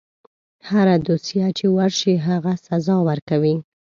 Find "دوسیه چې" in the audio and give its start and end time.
1.07-1.65